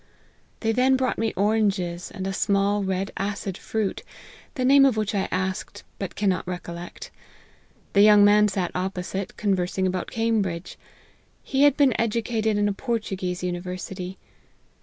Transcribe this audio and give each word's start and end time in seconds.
They 0.61 0.71
then 0.71 0.97
brought 0.97 1.19
me 1.19 1.31
oranges, 1.37 2.09
and 2.09 2.25
a 2.25 2.33
small 2.33 2.83
red 2.83 3.11
acid 3.17 3.55
fruit, 3.55 4.01
the 4.55 4.65
name 4.65 4.83
of 4.83 4.97
which 4.97 5.13
I 5.13 5.27
asked, 5.29 5.83
but 5.99 6.15
cannot 6.15 6.47
recol 6.47 6.73
lect. 6.73 7.11
The 7.93 8.01
young 8.01 8.25
man 8.25 8.47
sat 8.47 8.71
opposite, 8.73 9.37
conversing 9.37 9.85
abotft 9.85 10.09
Cambridge; 10.09 10.79
he 11.43 11.61
had 11.65 11.77
been 11.77 11.93
educated 12.01 12.57
in 12.57 12.67
a 12.67 12.73
Por 12.73 12.97
tuguese 12.97 13.43
University. 13.43 14.17